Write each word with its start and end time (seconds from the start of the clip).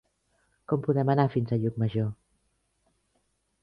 Com 0.71 0.81
podem 0.87 1.13
anar 1.15 1.27
fins 1.35 1.53
a 1.53 1.61
Llucmajor? 1.61 2.11